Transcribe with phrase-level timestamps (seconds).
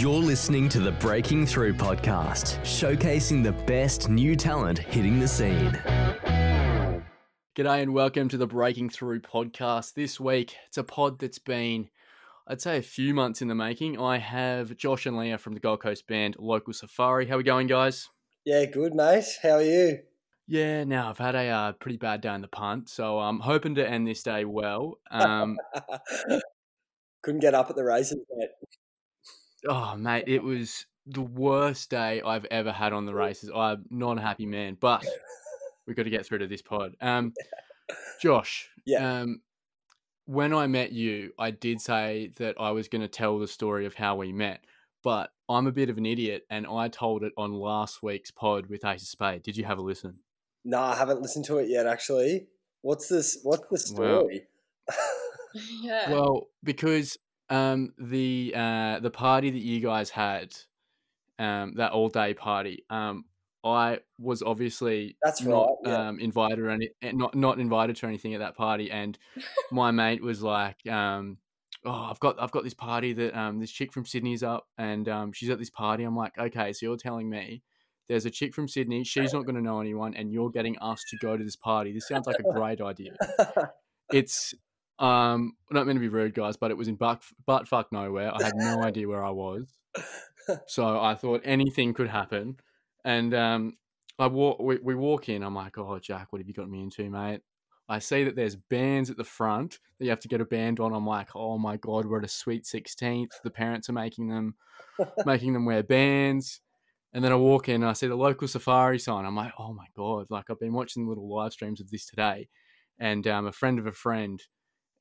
[0.00, 5.72] You're listening to the Breaking Through podcast, showcasing the best new talent hitting the scene.
[7.54, 9.92] G'day and welcome to the Breaking Through podcast.
[9.92, 11.90] This week, it's a pod that's been,
[12.48, 14.00] I'd say, a few months in the making.
[14.00, 17.26] I have Josh and Leah from the Gold Coast band Local Safari.
[17.26, 18.08] How are we going, guys?
[18.46, 19.26] Yeah, good, mate.
[19.42, 19.98] How are you?
[20.46, 23.74] Yeah, now I've had a uh, pretty bad day in the punt, so I'm hoping
[23.74, 24.94] to end this day well.
[25.10, 25.58] Um,
[27.22, 28.48] Couldn't get up at the races, mate.
[29.68, 33.50] Oh, mate, it was the worst day I've ever had on the races.
[33.54, 35.04] I'm not a happy man, but
[35.86, 36.94] we've got to get through to this pod.
[37.00, 37.32] Um,
[38.20, 39.20] Josh, Yeah.
[39.20, 39.40] um,
[40.26, 43.86] when I met you, I did say that I was going to tell the story
[43.86, 44.64] of how we met,
[45.02, 48.66] but I'm a bit of an idiot and I told it on last week's pod
[48.68, 49.42] with Ace of Spade.
[49.42, 50.18] Did you have a listen?
[50.64, 51.86] No, I haven't listened to it yet.
[51.86, 52.46] Actually,
[52.82, 53.38] what's this?
[53.42, 54.42] What's the story?
[55.82, 56.10] Yeah.
[56.12, 57.16] Well, because
[57.50, 60.54] um, the uh, the party that you guys had,
[61.38, 63.24] um, that all day party, um,
[63.64, 66.08] I was obviously That's not yeah.
[66.08, 69.18] um, invited or any, eh, not not invited to anything at that party, and
[69.70, 71.38] my mate was like, um,
[71.84, 75.08] "Oh, I've got I've got this party that um, this chick from Sydney's up, and
[75.08, 77.62] um, she's at this party." I'm like, "Okay, so you're telling me."
[78.08, 79.04] There's a chick from Sydney.
[79.04, 81.92] She's not going to know anyone, and you're getting us to go to this party.
[81.92, 83.12] This sounds like a great idea
[84.12, 84.54] it's
[85.00, 88.32] um not meant to be rude guys but it was in butt, butt fuck nowhere.
[88.34, 89.68] I had no idea where i was.
[90.66, 92.56] So i thought anything could happen.
[93.04, 93.76] And um
[94.18, 95.42] i walk we, we walk in.
[95.42, 97.40] I'm like oh jack what have you got me into mate?
[97.88, 100.80] I see that there's bands at the front that you have to get a band
[100.80, 100.92] on.
[100.92, 104.54] I'm like oh my god we're at a sweet 16th the parents are making them
[105.24, 106.60] making them wear bands.
[107.12, 109.24] And then I walk in and I see the local safari sign.
[109.24, 112.48] I'm like, oh my God, like I've been watching little live streams of this today.
[113.00, 114.40] And um, a friend of a friend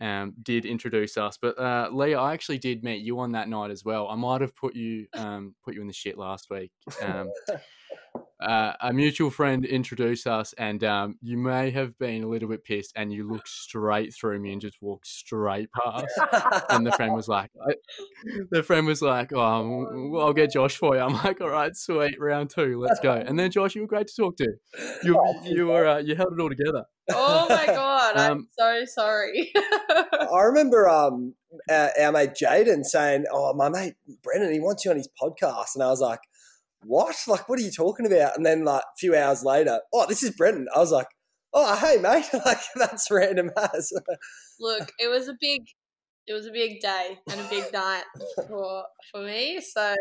[0.02, 1.38] um, did introduce us.
[1.42, 4.08] But uh, Leah, I actually did meet you on that night as well.
[4.08, 6.72] I might have put you um, put you in the shit last week.
[7.02, 7.30] Um,
[8.40, 12.64] uh, a mutual friend introduced us, and um, you may have been a little bit
[12.64, 16.08] pissed, and you looked straight through me and just walked straight past.
[16.70, 17.74] And the friend was like, I,
[18.52, 21.76] the friend was like, "Oh, well, I'll get Josh for you." I'm like, "All right,
[21.76, 24.48] sweet, round two, let's go." And then Josh, you were great to talk to.
[25.04, 26.84] You Oh, you were uh, you held it all together.
[27.12, 29.52] oh my god, I'm Um, so sorry.
[29.90, 31.34] I remember um,
[31.70, 35.76] our, our mate Jaden saying, "Oh, my mate Brennan, he wants you on his podcast,"
[35.76, 36.20] and I was like,
[36.84, 37.16] "What?
[37.28, 40.24] Like, what are you talking about?" And then, like, a few hours later, "Oh, this
[40.24, 41.08] is Brennan." I was like,
[41.54, 42.26] "Oh, hey, mate!
[42.46, 43.92] Like, that's random as."
[44.60, 45.68] Look, it was a big,
[46.28, 48.04] it was a big day and a big night
[48.48, 49.60] for for me.
[49.62, 49.96] So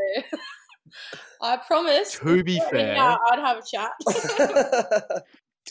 [1.43, 2.19] I promised.
[2.23, 5.25] To be fair- go, I'd have a chat.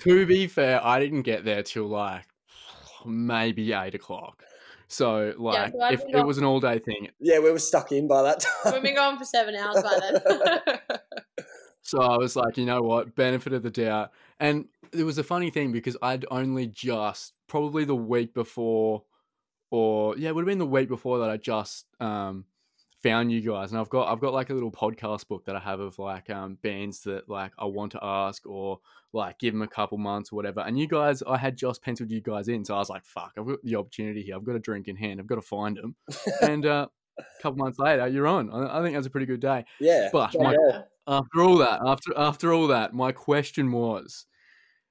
[0.03, 2.25] To be fair, I didn't get there till like
[3.06, 4.44] maybe eight o'clock.
[4.87, 7.91] So like, so if it gone- was an all day thing, yeah, we were stuck
[7.91, 8.73] in by that time.
[8.73, 10.79] We've been going for seven hours by then.
[11.87, 14.11] So I was like, you know what, benefit of the doubt.
[14.41, 19.03] And it was a funny thing because I'd only just probably the week before,
[19.71, 22.43] or yeah, it would have been the week before that I just um,
[23.03, 25.59] found you guys, and I've got I've got like a little podcast book that I
[25.59, 28.80] have of like um, bands that like I want to ask or
[29.13, 30.62] like give them a couple months or whatever.
[30.62, 33.34] And you guys, I had just penciled you guys in, so I was like, fuck,
[33.38, 34.35] I've got the opportunity here.
[34.35, 35.19] I've got a drink in hand.
[35.19, 35.96] I've got to find them.
[36.41, 36.88] and uh,
[37.19, 38.52] a couple months later, you're on.
[38.52, 39.66] I, I think that's a pretty good day.
[39.79, 40.81] yeah, But yeah, my yeah.
[41.08, 44.25] after all that, after after all that, my question was,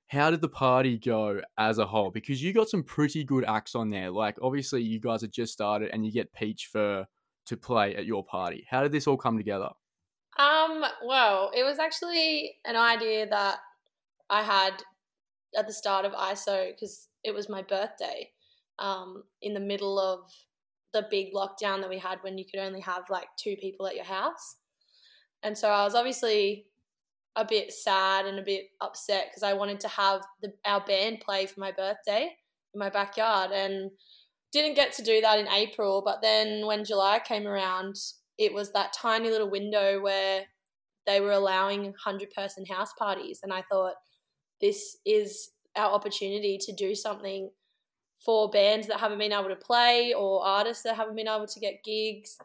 [0.09, 2.11] how did the party go as a whole?
[2.11, 4.11] Because you got some pretty good acts on there.
[4.11, 7.07] Like obviously, you guys had just started, and you get Peach Fur
[7.47, 8.67] to play at your party.
[8.69, 9.71] How did this all come together?
[10.39, 13.59] Um, well, it was actually an idea that
[14.29, 14.83] I had
[15.57, 18.31] at the start of ISO because it was my birthday.
[18.79, 20.31] Um, in the middle of
[20.93, 23.97] the big lockdown that we had when you could only have like two people at
[23.97, 24.57] your house.
[25.43, 26.67] And so I was obviously
[27.37, 31.21] a bit sad and a bit upset because I wanted to have the, our band
[31.21, 32.37] play for my birthday
[32.75, 33.91] in my backyard and
[34.61, 36.03] didn't get to do that in April.
[36.05, 37.97] But then when July came around,
[38.39, 40.45] it was that tiny little window where
[41.07, 43.41] they were allowing 100 person house parties.
[43.43, 43.95] And I thought,
[44.61, 47.51] this is our opportunity to do something
[48.25, 51.61] for bands that haven't been able to play or artists that haven't been able to
[51.61, 52.37] get gigs.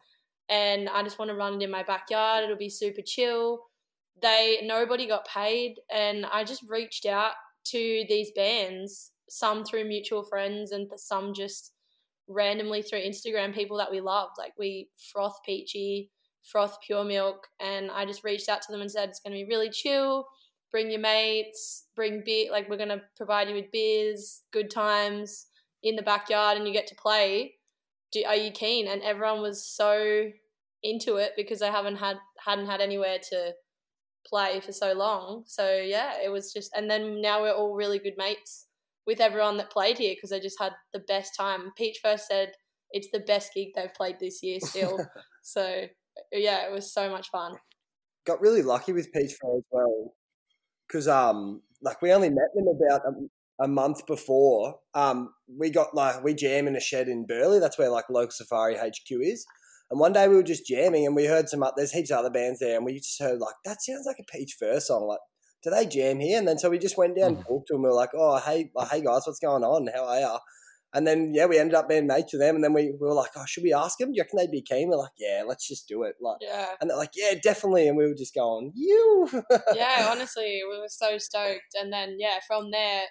[0.48, 2.44] And I just want to run it in my backyard.
[2.44, 3.60] It'll be super chill.
[4.20, 7.32] They nobody got paid, and I just reached out
[7.64, 11.71] to these bands, some through mutual friends, and some just
[12.32, 14.32] randomly through Instagram people that we loved.
[14.38, 16.10] Like we froth peachy,
[16.42, 19.44] froth pure milk, and I just reached out to them and said it's going to
[19.44, 20.26] be really chill.
[20.70, 22.50] Bring your mates, bring beer.
[22.50, 25.46] Like we're going to provide you with beers, good times
[25.82, 27.54] in the backyard, and you get to play.
[28.12, 28.88] Do, are you keen?
[28.88, 30.30] And everyone was so
[30.82, 33.52] into it because they haven't had hadn't had anywhere to
[34.26, 35.44] play for so long.
[35.46, 38.66] So yeah, it was just, and then now we're all really good mates
[39.06, 41.72] with everyone that played here because they just had the best time.
[41.76, 42.52] Peach Fur said
[42.90, 44.98] it's the best gig they've played this year still.
[45.42, 45.86] so
[46.30, 47.54] yeah, it was so much fun.
[48.26, 50.14] Got really lucky with Peach Fur as well
[50.86, 54.76] because um like we only met them about a, a month before.
[54.94, 57.60] Um, we got like we jam in a shed in Burleigh.
[57.60, 59.44] That's where like local Safari HQ is.
[59.92, 62.30] And one day we were just jamming and we heard some, there's heaps of other
[62.30, 65.06] bands there and we just heard like, that sounds like a Peach Fur song.
[65.06, 65.18] Like,
[65.62, 66.38] do they jam here?
[66.38, 67.46] And then so we just went down and mm.
[67.46, 67.82] talked to them.
[67.82, 69.88] We were like, oh, hey, hey guys, what's going on?
[69.94, 70.38] How are you?
[70.94, 72.54] And then, yeah, we ended up being mates with them.
[72.54, 74.12] And then we, we were like, oh, should we ask them?
[74.12, 74.90] Do you reckon they'd be keen?
[74.90, 76.16] We're like, yeah, let's just do it.
[76.20, 76.66] Like, yeah.
[76.80, 77.88] And they're like, yeah, definitely.
[77.88, 79.28] And we were just going, you.
[79.74, 81.74] yeah, honestly, we were so stoked.
[81.80, 83.04] And then, yeah, from there,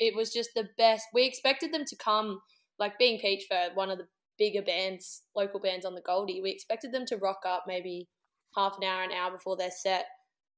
[0.00, 1.04] it was just the best.
[1.14, 2.40] We expected them to come,
[2.80, 4.08] like being Peach Fur, one of the
[4.38, 8.08] bigger bands, local bands on the Goldie, we expected them to rock up maybe
[8.56, 10.06] half an hour, an hour before their set,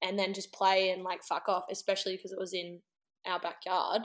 [0.02, 2.80] and then just play and like fuck off, especially because it was in
[3.26, 4.02] our backyard.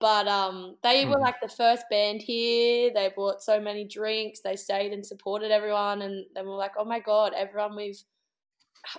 [0.00, 1.22] But um, they were hmm.
[1.22, 2.90] like the first band here.
[2.94, 4.40] They bought so many drinks.
[4.40, 8.00] They stayed and supported everyone, and then we're like, oh my god, everyone we've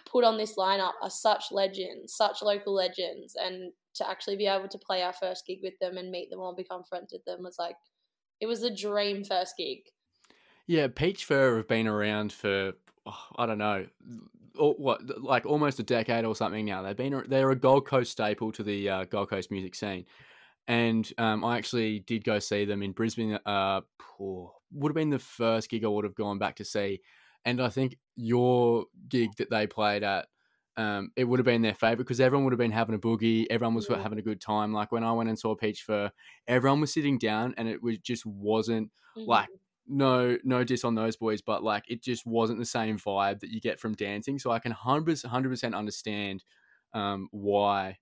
[0.05, 4.67] put on this lineup are such legends, such local legends, and to actually be able
[4.67, 7.43] to play our first gig with them and meet them all, become friends with them
[7.43, 7.75] was like
[8.39, 9.79] it was a dream first gig.
[10.67, 12.73] Yeah, Peach Fur have been around for
[13.05, 13.87] oh, I don't know,
[14.55, 16.81] what like almost a decade or something now.
[16.81, 20.05] They've been they're a Gold Coast staple to the uh, Gold Coast music scene,
[20.67, 23.39] and um, I actually did go see them in Brisbane.
[23.45, 23.81] Uh,
[24.19, 27.01] would have been the first gig I would have gone back to see,
[27.45, 30.27] and I think your gig that they played at
[30.77, 33.45] um, it would have been their favorite because everyone would have been having a boogie.
[33.49, 34.01] Everyone was yeah.
[34.01, 34.73] having a good time.
[34.73, 36.11] Like when I went and saw Peach Fur,
[36.47, 39.29] everyone was sitting down, and it was just wasn't mm-hmm.
[39.29, 39.49] like
[39.91, 43.49] no no diss on those boys, but like it just wasn't the same vibe that
[43.49, 44.39] you get from dancing.
[44.39, 46.43] So I can hundred percent understand
[46.93, 47.97] um, why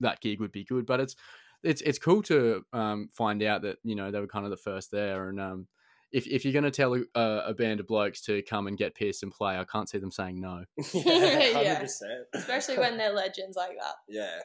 [0.00, 0.86] that gig would be good.
[0.86, 1.16] But it's
[1.62, 4.56] it's it's cool to um, find out that you know they were kind of the
[4.56, 5.66] first there, and um,
[6.12, 8.94] if if you're going to tell a, a, band of blokes to come and get
[8.94, 10.64] pissed and play, I can't see them saying no.
[10.92, 11.86] yeah, yeah,
[12.34, 13.94] especially when they're legends like that.
[14.08, 14.38] Yeah.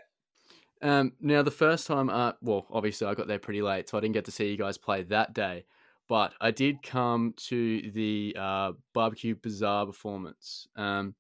[0.81, 4.01] Um, now the first time, uh, well, obviously I got there pretty late, so I
[4.01, 5.66] didn't get to see you guys play that day.
[6.09, 10.68] But I did come to the uh, barbecue bazaar performance.
[10.75, 11.15] Um,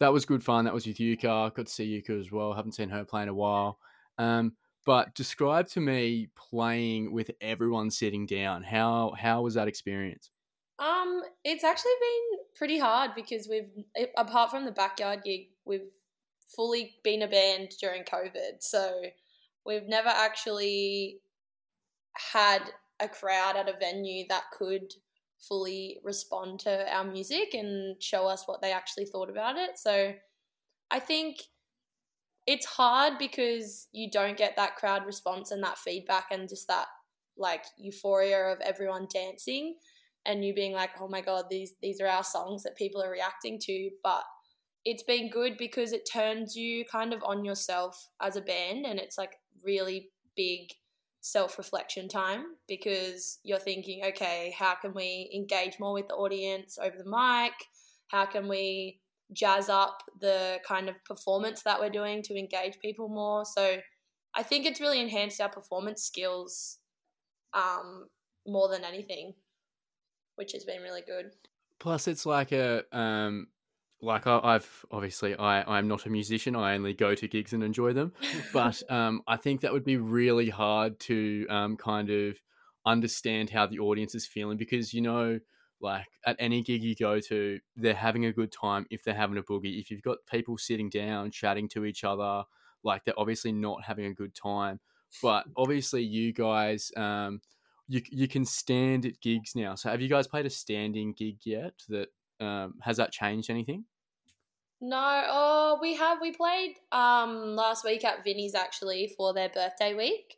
[0.00, 0.64] that was good fun.
[0.64, 1.54] That was with Yuka.
[1.54, 2.52] Got to see Yuka as well.
[2.52, 3.78] Haven't seen her play in a while.
[4.18, 4.54] Um,
[4.86, 8.62] but describe to me playing with everyone sitting down.
[8.62, 10.30] How how was that experience?
[10.78, 13.70] Um, it's actually been pretty hard because we've
[14.16, 15.90] apart from the backyard gig, we've
[16.56, 19.02] fully been a band during COVID, so
[19.66, 21.20] we've never actually
[22.32, 22.62] had
[23.00, 24.92] a crowd at a venue that could
[25.38, 29.78] fully respond to our music and show us what they actually thought about it.
[29.78, 30.12] So
[30.90, 31.36] I think
[32.46, 36.86] it's hard because you don't get that crowd response and that feedback and just that
[37.36, 39.76] like euphoria of everyone dancing
[40.26, 43.10] and you being like, oh my god, these these are our songs that people are
[43.10, 43.90] reacting to.
[44.02, 44.24] But
[44.84, 48.98] it's been good because it turns you kind of on yourself as a band, and
[48.98, 50.68] it's like really big
[51.20, 56.78] self reflection time because you're thinking, okay, how can we engage more with the audience
[56.80, 57.52] over the mic?
[58.08, 59.00] How can we
[59.32, 63.44] jazz up the kind of performance that we're doing to engage people more.
[63.44, 63.78] So
[64.34, 66.78] I think it's really enhanced our performance skills
[67.54, 68.06] um,
[68.46, 69.34] more than anything,
[70.36, 71.32] which has been really good.
[71.78, 73.48] Plus, it's like a um,
[74.00, 76.54] like I, have obviously I I'm not a musician.
[76.54, 78.12] I only go to gigs and enjoy them,
[78.52, 82.36] but um, I think that would be really hard to um, kind of
[82.86, 85.38] understand how the audience is feeling because you know
[85.80, 89.38] like at any gig you go to, they're having a good time if they're having
[89.38, 89.80] a boogie.
[89.80, 92.44] If you've got people sitting down chatting to each other,
[92.82, 94.80] like they're obviously not having a good time.
[95.22, 97.40] But obviously, you guys, um,
[97.86, 99.74] you you can stand at gigs now.
[99.74, 101.74] So have you guys played a standing gig yet?
[101.88, 102.08] That
[102.40, 103.84] um, has that changed anything?
[104.80, 106.18] No, oh, we have.
[106.20, 110.36] We played um last week at Vinnie's actually for their birthday week.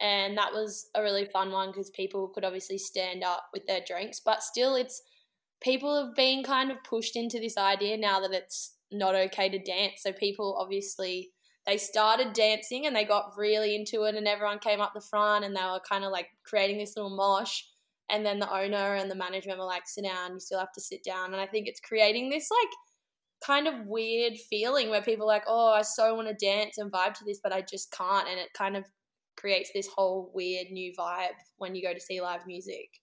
[0.00, 3.80] And that was a really fun one because people could obviously stand up with their
[3.86, 4.20] drinks.
[4.24, 5.02] But still it's
[5.62, 9.58] people have been kind of pushed into this idea now that it's not okay to
[9.58, 10.02] dance.
[10.02, 11.30] So people obviously
[11.66, 15.44] they started dancing and they got really into it and everyone came up the front
[15.44, 17.62] and they were kind of like creating this little mosh
[18.12, 20.80] and then the owner and the management were like sit down you still have to
[20.80, 22.70] sit down and i think it's creating this like
[23.44, 26.92] kind of weird feeling where people are like oh i so want to dance and
[26.92, 28.84] vibe to this but i just can't and it kind of
[29.40, 33.00] creates this whole weird new vibe when you go to see live music.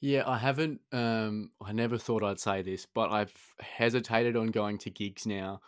[0.00, 0.80] Yeah, I haven't.
[0.92, 5.60] Um, I never thought I'd say this, but I've hesitated on going to gigs now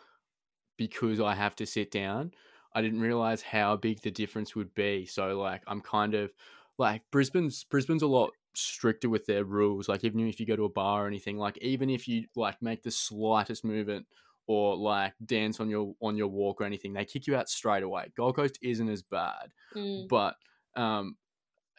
[0.76, 2.32] because I have to sit down.
[2.74, 5.04] I didn't realize how big the difference would be.
[5.04, 6.32] So, like, I'm kind of
[6.78, 9.88] like Brisbane's Brisbane's a lot stricter with their rules.
[9.88, 12.60] Like, even if you go to a bar or anything, like, even if you like
[12.62, 14.06] make the slightest movement
[14.46, 17.82] or like dance on your on your walk or anything, they kick you out straight
[17.82, 18.12] away.
[18.16, 20.08] Gold Coast isn't as bad, Mm.
[20.08, 20.36] but
[20.76, 21.16] um,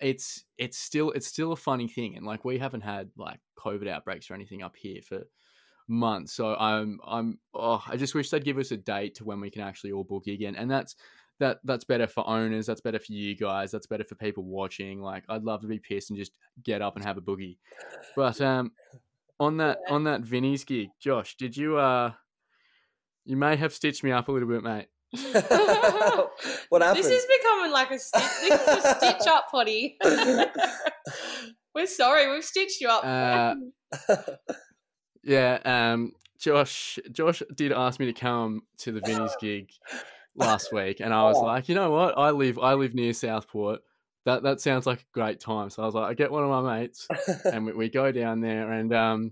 [0.01, 3.88] it's it's still it's still a funny thing, and like we haven't had like COVID
[3.88, 5.24] outbreaks or anything up here for
[5.88, 6.34] months.
[6.34, 9.50] So I'm I'm oh, I just wish they'd give us a date to when we
[9.51, 10.96] can actually all book again, and that's
[11.40, 12.66] that that's better for owners.
[12.66, 13.72] That's better for you guys.
[13.72, 15.02] That's better for people watching.
[15.02, 17.58] Like I'd love to be pissed and just get up and have a boogie.
[18.16, 18.72] But um,
[19.40, 22.12] on that on that Vinny's gig, Josh, did you uh,
[23.25, 24.88] you may have stitched me up a little bit, mate.
[26.70, 27.04] what happened?
[27.04, 28.24] This is becoming like a stitch.
[28.42, 29.98] This is a stitch up potty.
[31.75, 33.04] We're sorry, we've stitched you up.
[33.06, 33.56] Uh,
[35.24, 37.00] Yeah, um, Josh.
[37.12, 39.70] Josh did ask me to come to the Vinny's gig
[40.36, 41.44] last week, and I was Oh.
[41.44, 42.18] like, you know what?
[42.18, 43.82] I live I live near Southport.
[44.25, 45.70] That that sounds like a great time.
[45.70, 47.08] So I was like, I get one of my mates,
[47.46, 49.32] and we, we go down there, and um,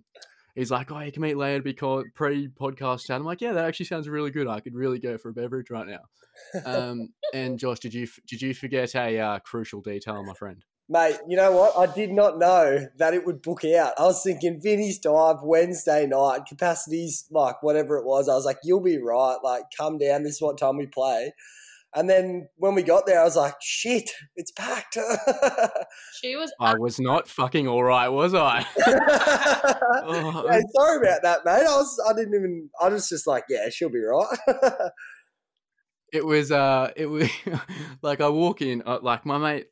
[0.55, 3.15] he's like, oh, you can meet later because pre podcast chat.
[3.17, 4.47] I'm like, yeah, that actually sounds really good.
[4.47, 5.99] I could really go for a beverage right now.
[6.65, 10.63] Um, and Josh, did you did you forget a uh, crucial detail, my friend?
[10.91, 11.77] Mate, you know what?
[11.77, 13.93] I did not know that it would book out.
[13.97, 18.27] I was thinking Vinny's dive Wednesday night, capacities like whatever it was.
[18.27, 19.37] I was like, you'll be right.
[19.41, 20.23] Like, come down.
[20.23, 21.31] This is what time we play.
[21.95, 24.97] And then when we got there, I was like, shit, it's packed.
[26.21, 28.65] she was I was not fucking all right, was I?
[30.03, 31.65] Oh, Hey, sorry about that, mate.
[31.65, 34.37] I was, I didn't even, I was just like, yeah, she'll be right.
[36.11, 37.29] it was uh it was
[38.01, 39.67] like I walk in uh, like my mate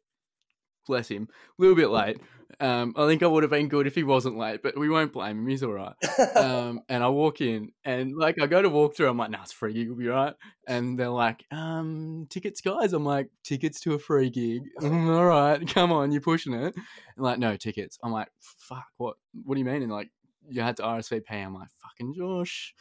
[0.89, 1.29] bless him.
[1.31, 2.17] A little bit late.
[2.59, 5.13] Um I think I would have been good if he wasn't late but we won't
[5.13, 5.47] blame him.
[5.47, 5.93] He's all right.
[6.35, 9.07] Um and I walk in and like I go to walk through.
[9.07, 9.85] I'm like nah it's free gig.
[9.85, 10.33] You'll be right.
[10.67, 12.91] And they're like um tickets guys.
[12.91, 14.63] I'm like tickets to a free gig.
[14.81, 15.65] "Mm, all right.
[15.73, 16.11] Come on.
[16.11, 16.75] You're pushing it.
[16.75, 16.83] And
[17.17, 17.97] like no tickets.
[18.03, 18.87] I'm like fuck.
[18.97, 19.15] What
[19.45, 19.83] what do you mean?
[19.83, 20.09] And like
[20.47, 22.73] you had to RSVP I'm like fucking Josh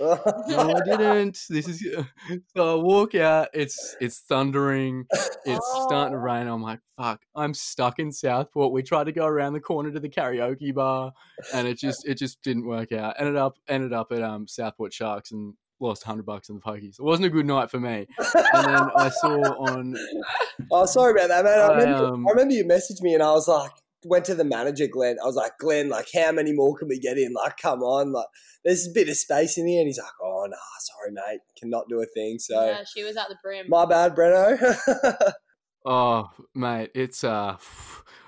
[0.48, 1.38] no, I didn't.
[1.48, 1.84] This is
[2.56, 3.48] so I walk out.
[3.52, 5.06] It's it's thundering.
[5.44, 6.46] It's starting to rain.
[6.46, 7.20] I'm like, fuck.
[7.34, 8.72] I'm stuck in Southport.
[8.72, 11.12] We tried to go around the corner to the karaoke bar,
[11.54, 13.16] and it just it just didn't work out.
[13.18, 16.98] Ended up ended up at um Southport Sharks and lost hundred bucks in the pokies.
[16.98, 18.06] It wasn't a good night for me.
[18.18, 19.38] And then I saw
[19.68, 19.96] on
[20.70, 21.58] oh, sorry about that, man.
[21.58, 23.70] I I, remember, um, I remember you messaged me and I was like,
[24.04, 25.16] went to the manager, Glenn.
[25.22, 27.32] I was like, Glenn, like, how many more can we get in?
[27.32, 28.12] Like, come on.
[28.12, 28.26] Like,
[28.64, 29.80] there's a bit of space in here.
[29.80, 31.40] And he's like, oh, nah, sorry, mate.
[31.60, 32.38] Cannot do a thing.
[32.38, 33.66] So, yeah, she was at the brim.
[33.68, 35.32] my bad, Breno.
[35.84, 37.56] Oh, mate, it's uh,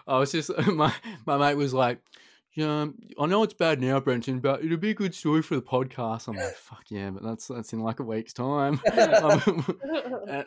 [0.07, 0.95] I was just my
[1.27, 1.99] my mate was like,
[2.55, 2.87] yeah,
[3.19, 6.29] I know it's bad now, Brenton, but it'll be a good story for the podcast.
[6.29, 8.81] I'm like, fuck yeah, but that's that's in like a week's time.
[8.93, 9.65] Um,
[10.29, 10.45] and,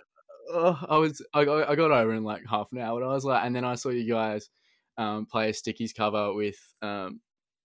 [0.52, 3.00] oh, I was I, got- I got over in like half an hour.
[3.02, 4.50] and I was like, and then I saw you guys
[4.98, 7.20] um play a Stickies cover with um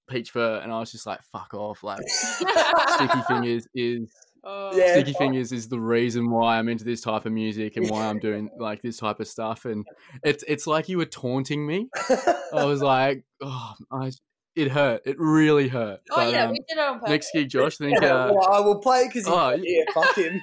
[0.08, 4.12] Peach Fur, and I was just like, fuck off, like Sticky Fingers is
[4.44, 4.70] Oh.
[4.74, 4.92] Yeah.
[4.94, 8.18] Sticky Fingers is the reason why I'm into this type of music and why I'm
[8.18, 9.64] doing like this type of stuff.
[9.64, 9.84] And
[10.22, 11.88] it's it's like you were taunting me.
[12.54, 14.10] I was like, oh, I,
[14.56, 15.02] it hurt.
[15.04, 16.00] It really hurt.
[16.10, 17.10] Oh But, yeah, um, we did it on purpose.
[17.10, 17.80] next gig, Josh.
[17.80, 18.02] I think.
[18.02, 20.40] Uh, well, I will play it because oh, yeah, fuck him.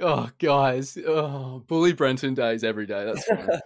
[0.00, 3.04] Oh, guys, oh, bully Brenton days every day.
[3.04, 3.48] That's fine.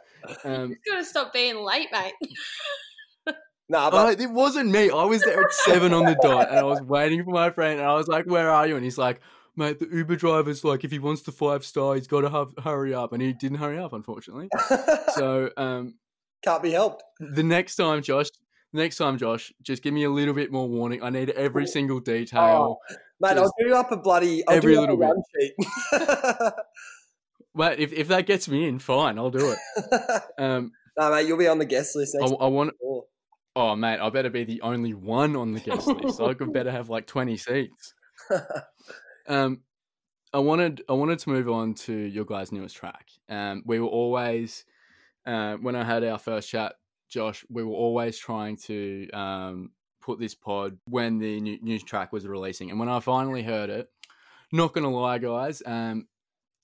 [0.44, 2.12] Um, You gotta stop being late, mate.
[3.68, 4.90] nah, Oh, but it wasn't me.
[4.90, 7.78] I was there at seven on the dot, and I was waiting for my friend,
[7.80, 9.20] and I was like, "Where are you?" And he's like,
[9.56, 12.52] "Mate, the Uber driver's like, if he wants the five star, he's got to have,
[12.62, 14.48] hurry up." And he didn't hurry up, unfortunately.
[15.14, 15.94] So, um,
[16.44, 17.02] can't be helped.
[17.20, 18.28] the next time, Josh,
[18.72, 21.02] next time, Josh, just give me a little bit more warning.
[21.02, 22.78] I need every single detail.
[23.20, 25.06] Mate, I'll do up a bloody I'll every do little bit.
[25.06, 25.54] run sheet.
[27.54, 30.22] Mate, if, if that gets me in, fine, I'll do it.
[30.38, 32.74] Um, no, mate, you'll be on the guest list I, next I want.
[33.56, 36.20] Oh, mate, I better be the only one on the guest list.
[36.20, 37.94] I could better have like twenty seats.
[39.28, 39.60] Um,
[40.32, 43.10] I wanted I wanted to move on to your guys' newest track.
[43.28, 44.64] Um, we were always
[45.26, 46.76] uh, when I had our first chat,
[47.10, 47.44] Josh.
[47.50, 49.70] We were always trying to um,
[50.08, 53.68] put this pod when the new, new track was releasing, and when I finally heard
[53.68, 53.90] it,
[54.50, 56.08] not gonna lie, guys, um,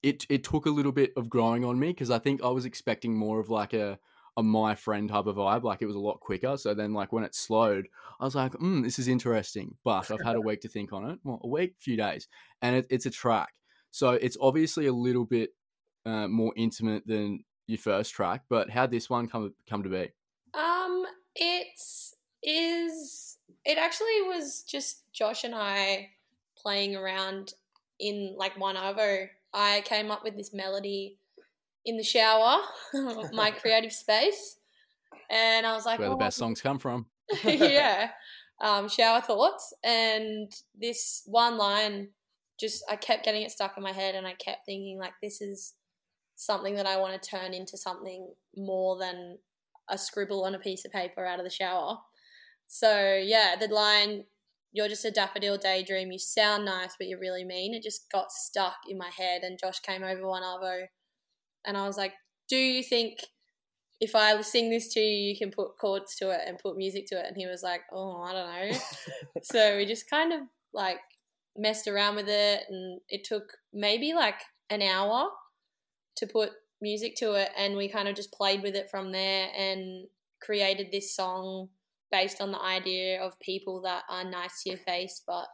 [0.02, 2.64] it it took a little bit of growing on me because I think I was
[2.64, 3.98] expecting more of like a
[4.36, 5.62] a my friend type of vibe.
[5.62, 6.56] Like it was a lot quicker.
[6.56, 7.86] So then, like when it slowed,
[8.18, 11.10] I was like, mm, "This is interesting." But I've had a week to think on
[11.10, 11.18] it.
[11.22, 12.28] Well, a week, few days,
[12.62, 13.52] and it, it's a track.
[13.90, 15.50] So it's obviously a little bit
[16.06, 18.42] uh, more intimate than your first track.
[18.48, 20.10] But how this one come come to be?
[20.54, 21.78] Um, it
[23.78, 26.10] actually was just Josh and I
[26.56, 27.54] playing around
[27.98, 29.28] in like one Arvo.
[29.52, 31.18] I came up with this melody
[31.84, 32.60] in the shower,
[33.32, 34.56] my creative space,
[35.30, 37.06] and I was like, Where the "Oh, best songs come from.
[37.44, 38.10] yeah.
[38.60, 39.72] Um, shower thoughts.
[39.82, 42.08] And this one line
[42.58, 45.40] just, I kept getting it stuck in my head and I kept thinking, like, this
[45.40, 45.74] is
[46.36, 49.38] something that I want to turn into something more than
[49.88, 51.98] a scribble on a piece of paper out of the shower.
[52.74, 54.24] So, yeah, the line,
[54.72, 56.10] you're just a daffodil daydream.
[56.10, 57.72] You sound nice, but you're really mean.
[57.72, 59.42] It just got stuck in my head.
[59.44, 60.86] And Josh came over one Arvo
[61.64, 62.14] and I was like,
[62.48, 63.20] do you think
[64.00, 67.06] if I sing this to you, you can put chords to it and put music
[67.10, 67.26] to it.
[67.28, 68.78] And he was like, oh, I don't know.
[69.44, 70.40] so we just kind of
[70.72, 70.98] like
[71.56, 72.62] messed around with it.
[72.68, 75.28] And it took maybe like an hour
[76.16, 76.50] to put
[76.82, 77.50] music to it.
[77.56, 80.08] And we kind of just played with it from there and
[80.42, 81.68] created this song
[82.14, 85.46] based on the idea of people that are nice to your face, but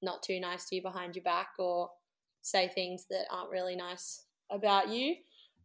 [0.00, 1.90] not too nice to you behind your back or
[2.40, 5.16] say things that aren't really nice about you.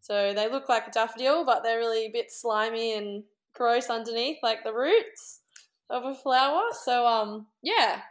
[0.01, 3.23] So they look like a daffodil, but they're really a bit slimy and
[3.55, 5.39] gross underneath, like the roots
[5.89, 6.63] of a flower.
[6.83, 8.01] So um, yeah,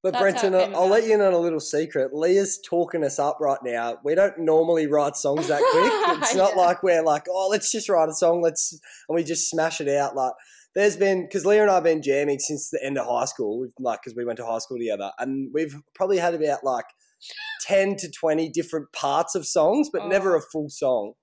[0.00, 2.14] But That's how it Brenton, I'll let you in on a little secret.
[2.14, 3.98] Leah's talking us up right now.
[4.04, 6.18] We don't normally write songs that quick.
[6.22, 6.62] It's not Yeah.
[6.62, 8.78] like we're like, oh, let's just write a song, let's
[9.08, 10.14] and we just smash it out.
[10.14, 10.34] Like
[10.74, 13.60] there's been because Leah and I have been jamming since the end of high school.
[13.60, 16.84] We've like because we went to high school together, and we've probably had about like
[17.62, 20.08] ten to twenty different parts of songs, but Oh.
[20.08, 20.44] never a oh.
[20.52, 21.14] full song.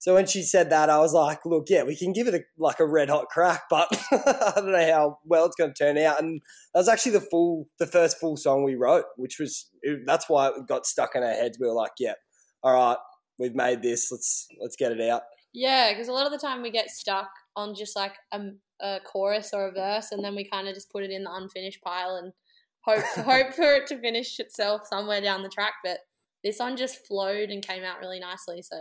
[0.00, 2.40] So when she said that, I was like, "Look, yeah, we can give it a,
[2.56, 5.98] like a red hot crack, but I don't know how well it's going to turn
[5.98, 6.40] out." And
[6.72, 10.28] that was actually the full, the first full song we wrote, which was it, that's
[10.28, 11.58] why it got stuck in our heads.
[11.60, 12.14] We were like, "Yeah,
[12.62, 12.98] all right,
[13.38, 14.10] we've made this.
[14.12, 17.28] Let's let's get it out." yeah, because a lot of the time we get stuck
[17.56, 18.38] on just like a,
[18.80, 21.32] a chorus or a verse, and then we kind of just put it in the
[21.34, 22.32] unfinished pile and
[22.80, 25.74] hope hope for it to finish itself somewhere down the track.
[25.84, 25.98] But
[26.44, 28.62] this one just flowed and came out really nicely.
[28.62, 28.76] So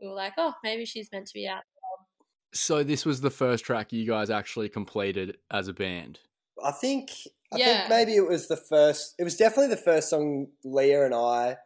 [0.00, 1.62] we were like, oh, maybe she's meant to be out.
[2.52, 6.20] So this was the first track you guys actually completed as a band.
[6.62, 7.10] I think
[7.52, 7.80] I Yeah.
[7.80, 9.14] think maybe it was the first.
[9.18, 11.56] It was definitely the first song Leah and I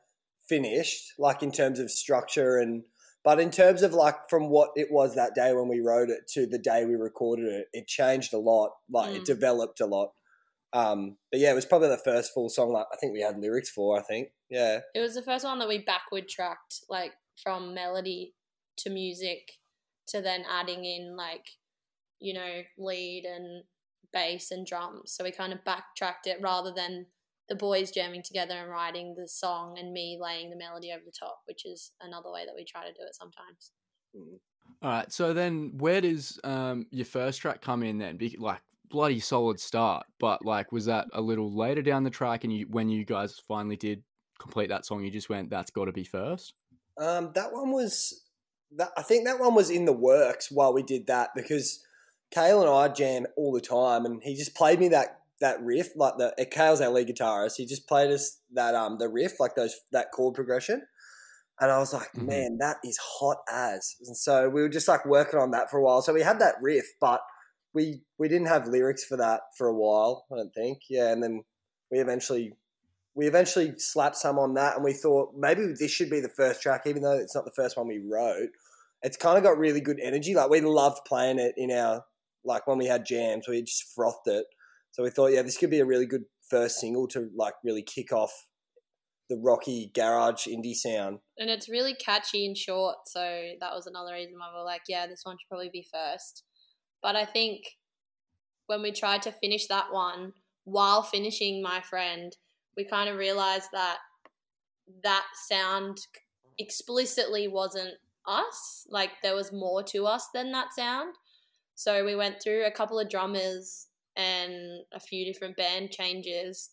[0.48, 2.84] finished, like in terms of structure and.
[3.24, 6.26] But in terms of like from what it was that day when we wrote it
[6.34, 8.70] to the day we recorded it, it changed a lot.
[8.90, 9.26] Like it Mm.
[9.26, 10.12] developed a lot.
[10.72, 12.72] Um, but yeah, it was probably the first full song.
[12.72, 13.98] Like I think we had lyrics for.
[13.98, 14.80] I think yeah.
[14.94, 18.34] It was the first one that we backward tracked, like from melody
[18.78, 19.52] to music
[20.08, 21.46] to then adding in like,
[22.18, 23.64] you know, lead and
[24.12, 25.12] bass and drums.
[25.12, 27.06] So we kind of backtracked it rather than
[27.48, 31.12] the boys jamming together and writing the song and me laying the melody over the
[31.18, 33.72] top, which is another way that we try to do it sometimes.
[34.82, 35.12] All right.
[35.12, 38.16] So then, where does um, your first track come in then?
[38.16, 42.44] Be- like bloody solid start, but like, was that a little later down the track?
[42.44, 44.02] And you, when you guys finally did
[44.38, 46.54] complete that song, you just went, "That's got to be first?
[46.98, 48.24] Um, that one was
[48.76, 48.90] that.
[48.96, 51.84] I think that one was in the works while we did that because
[52.30, 55.90] Kale and I jam all the time, and he just played me that that riff
[55.96, 57.56] like the uh, Kale's our lead guitarist.
[57.56, 60.82] He just played us that um the riff like those that chord progression,
[61.60, 62.26] and I was like, Mhm.
[62.26, 63.96] man, that is hot as.
[64.06, 66.02] And so we were just like working on that for a while.
[66.02, 67.20] So we had that riff, but
[67.72, 70.26] we we didn't have lyrics for that for a while.
[70.32, 70.82] I don't think.
[70.90, 71.44] Yeah, and then
[71.90, 72.54] we eventually
[73.14, 76.62] we eventually slapped some on that and we thought maybe this should be the first
[76.62, 78.50] track even though it's not the first one we wrote
[79.02, 82.04] it's kind of got really good energy like we loved playing it in our
[82.44, 84.46] like when we had jams we just frothed it
[84.90, 87.82] so we thought yeah this could be a really good first single to like really
[87.82, 88.32] kick off
[89.28, 93.20] the rocky garage indie sound And it's really catchy and short, so
[93.60, 96.44] that was another reason why we were like, yeah, this one should probably be first.
[97.02, 97.60] But I think
[98.66, 100.32] when we tried to finish that one
[100.64, 102.34] while finishing My Friend,
[102.76, 103.98] we kind of realized that
[105.02, 105.98] that sound
[106.58, 107.94] explicitly wasn't
[108.26, 108.86] us.
[108.88, 111.14] Like there was more to us than that sound.
[111.74, 113.87] So we went through a couple of drummers
[114.18, 116.70] and a few different band changes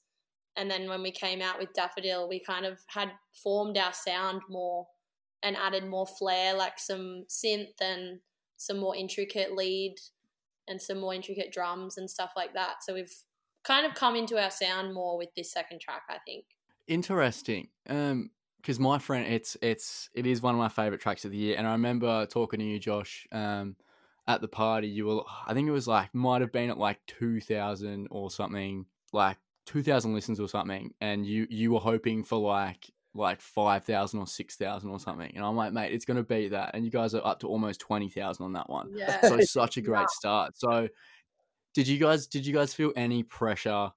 [0.58, 4.42] and then when we came out with Daffodil, we kind of had formed our sound
[4.50, 4.88] more
[5.44, 8.20] and added more flair, like some synth and
[8.58, 9.96] some more intricate lead
[10.68, 12.76] and some more intricate drums and stuff like that.
[12.84, 13.14] So we've
[13.64, 16.46] kind of come into our sound more with this second track, I think.
[16.88, 17.68] Interesting.
[17.90, 18.32] Um,
[18.62, 21.56] because my friend, it's it's it is one of my favorite tracks of the year,
[21.56, 23.76] and I remember talking to you, Josh, um,
[24.28, 24.88] at the party.
[24.88, 28.32] You were, I think it was like might have been at like two thousand or
[28.32, 33.40] something, like two thousand listens or something, and you you were hoping for like like
[33.40, 36.72] five thousand or six thousand or something, and I'm like, mate, it's gonna be that,
[36.74, 38.92] and you guys are up to almost twenty thousand on that one.
[38.96, 39.22] Yeah.
[39.22, 40.58] So such a great start.
[40.58, 40.90] So
[41.74, 43.92] Did you guys did you guys feel any pressure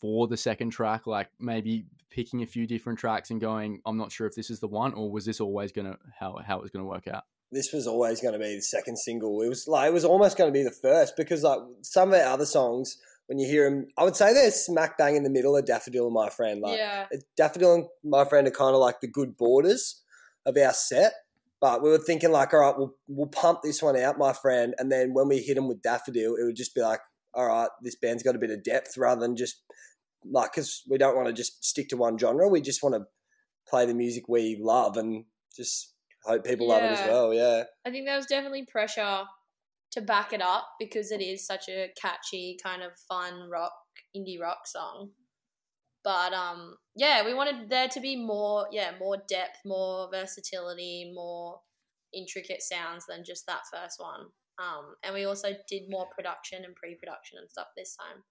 [0.00, 1.06] for the second track?
[1.06, 4.58] Like maybe picking a few different tracks and going, I'm not sure if this is
[4.58, 7.24] the one, or was this always gonna how how it was gonna work out?
[7.52, 9.42] This was always going to be the second single.
[9.42, 12.20] It was like it was almost going to be the first because like some of
[12.20, 15.30] our other songs, when you hear them, I would say they're smack bang in the
[15.30, 16.60] middle of Daffodil and My Friend.
[16.60, 17.06] Like yeah.
[17.36, 20.02] Daffodil and My Friend are kind of like the good borders
[20.46, 21.12] of our set.
[21.60, 24.74] But we were thinking like, all right, we'll we'll pump this one out, my friend,
[24.78, 27.00] and then when we hit them with Daffodil, it would just be like,
[27.34, 29.62] all right, this band's got a bit of depth rather than just
[30.24, 32.48] like because we don't want to just stick to one genre.
[32.48, 33.06] We just want to
[33.68, 35.92] play the music we love and just
[36.24, 37.34] hope people love it as well.
[37.34, 39.24] Yeah, I think there was definitely pressure
[39.92, 43.72] to back it up because it is such a catchy kind of fun rock
[44.16, 45.10] indie rock song.
[46.04, 51.60] But um yeah, we wanted there to be more yeah, more depth, more versatility, more
[52.14, 54.20] intricate sounds than just that first one.
[54.58, 58.22] Um and we also did more production and pre-production and stuff this time.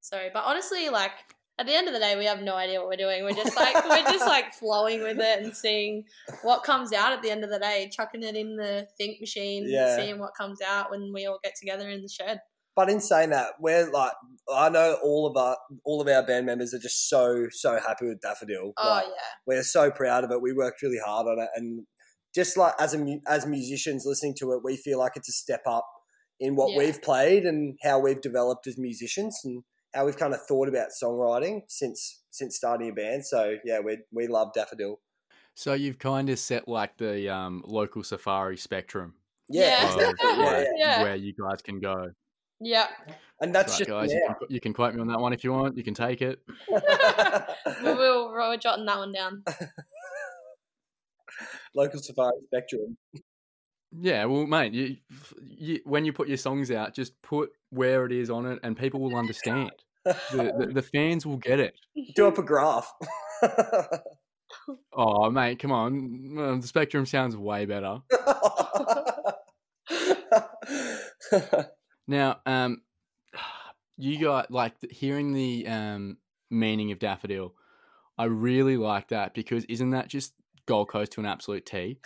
[0.00, 1.12] So, but honestly like
[1.58, 3.24] at the end of the day, we have no idea what we're doing.
[3.24, 6.04] We're just like we're just like flowing with it and seeing
[6.42, 9.64] what comes out at the end of the day, chucking it in the think machine,
[9.66, 9.96] Yeah.
[9.96, 12.40] seeing what comes out when we all get together in the shed.
[12.76, 14.12] But in saying that, we're like,
[14.54, 18.06] I know all of our all of our band members are just so so happy
[18.06, 18.72] with Daffodil.
[18.76, 19.12] Oh Like, yeah,
[19.46, 20.40] we're so proud of it.
[20.40, 21.86] We worked really hard on it, and
[22.34, 25.62] just like as a as musicians listening to it, we feel like it's a step
[25.66, 25.88] up
[26.38, 26.78] in what Yeah.
[26.78, 29.64] we've played and how we've developed as musicians and
[29.98, 33.26] how we've kind of thought about songwriting since since starting a band.
[33.26, 35.00] So yeah, we we love Daffodil.
[35.54, 39.14] So you've kind of set like the um, local safari spectrum
[39.48, 40.10] Yeah, Yeah.
[40.10, 41.02] of, yeah, like, Yeah.
[41.02, 42.12] where you guys can go.
[42.60, 42.86] yeah.
[43.40, 45.42] and that's Right, just guys, you can, you can quote me on that one if
[45.42, 45.76] you want.
[45.76, 46.38] You can take it.
[46.70, 46.78] now.
[47.84, 49.42] we will we're jotting that one down.
[51.74, 52.96] local safari spectrum.
[53.90, 54.96] Yeah, well, mate, you,
[55.42, 58.76] you, when you put your songs out, just put where it is on it, and
[58.76, 59.72] people will understand.
[60.32, 61.74] The, the, the fans will get it.
[62.14, 62.92] Do up a graph.
[64.92, 66.60] Oh, mate, come on.
[66.60, 68.00] The spectrum sounds way better.
[72.08, 72.80] Now, um,
[73.98, 76.16] you got like hearing the um
[76.50, 77.54] meaning of daffodil.
[78.16, 80.32] I really like that because isn't that just
[80.66, 81.98] Gold Coast to an absolute T?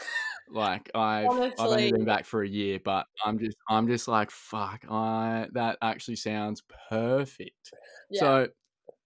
[0.52, 4.30] Like I've I've only been back for a year, but I'm just I'm just like
[4.30, 4.84] fuck.
[4.90, 7.72] I that actually sounds perfect.
[8.10, 8.20] Yeah.
[8.20, 8.48] So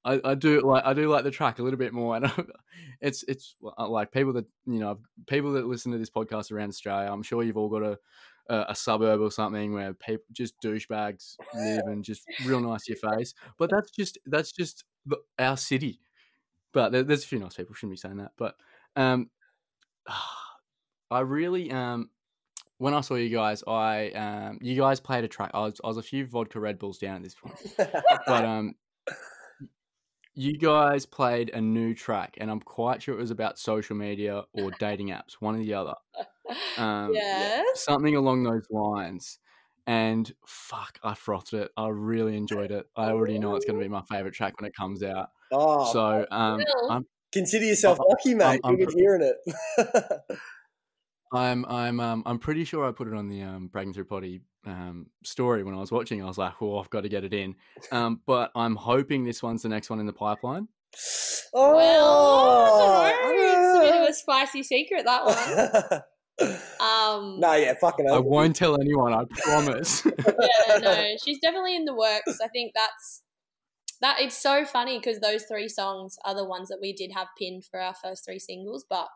[0.04, 2.30] I, I do like I do like the track a little bit more, and
[3.00, 6.68] it's it's uh, like people that you know people that listen to this podcast around
[6.68, 7.10] Australia.
[7.10, 7.98] I'm sure you've all got a
[8.48, 12.92] a, a suburb or something where people just douchebags live and just real nice to
[12.92, 13.34] your face.
[13.58, 14.84] But that's just that's just
[15.38, 16.00] our city.
[16.72, 17.74] But there, there's a few nice people.
[17.74, 18.32] Shouldn't be saying that.
[18.36, 18.56] But
[18.94, 19.30] um,
[21.10, 22.10] I really um
[22.78, 25.50] when I saw you guys, I um you guys played a track.
[25.54, 27.56] I was I was a few vodka Red Bulls down at this point
[28.26, 28.74] but um
[30.38, 34.42] you guys played a new track and i'm quite sure it was about social media
[34.52, 35.94] or dating apps one or the other
[36.76, 37.82] um yes.
[37.84, 39.38] something along those lines
[39.86, 43.82] and fuck i frothed it i really enjoyed it i already know it's going to
[43.82, 48.08] be my favorite track when it comes out oh, so um i'm consider yourself I'm-
[48.08, 48.60] lucky, mate.
[48.64, 50.38] I'm You've been hearing it.
[51.32, 54.40] i'm i'm um, i'm pretty sure i put it on the um breaking through potty
[54.66, 57.32] um story when i was watching i was like oh i've got to get it
[57.32, 57.54] in
[57.92, 60.68] um but i'm hoping this one's the next one in the pipeline
[61.54, 65.36] oh, well, it's a bit of a spicy secret that one.
[65.90, 66.02] no,
[66.80, 68.10] Um, yeah, fucking.
[68.10, 72.38] i won't tell anyone i promise yeah, no, she's definitely in the works.
[72.44, 73.22] I think that's
[74.02, 74.20] that.
[74.20, 77.64] It's so funny because those three songs are the ones that we did have pinned
[77.64, 79.08] for our first three singles, but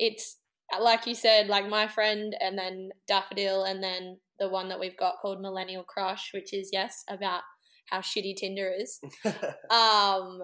[0.00, 0.38] it's
[0.80, 4.96] like you said, like my friend, and then Daffodil, and then the one that we've
[4.96, 7.42] got called Millennial Crush, which is yes about
[7.90, 9.00] how shitty Tinder is.
[9.70, 10.40] Um,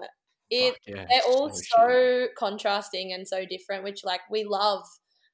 [0.51, 4.85] it yeah, they're all so so, contrasting and so different which like we love.